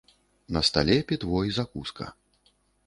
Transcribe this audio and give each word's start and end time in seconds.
На 0.55 0.61
стале 0.69 0.97
пітво 1.09 1.45
і 1.45 1.51
закуска. 1.59 2.13